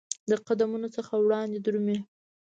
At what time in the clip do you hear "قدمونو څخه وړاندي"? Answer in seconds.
0.47-1.59